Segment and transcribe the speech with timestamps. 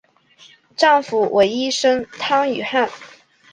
[0.75, 2.89] 丈夫为医生汤于翰。